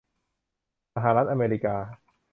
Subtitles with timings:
[0.95, 1.75] สหรัฐอเมริกา